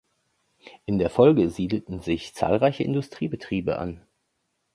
[0.87, 4.01] In der Folge siedelten sich zahlreiche Industriebetriebe an.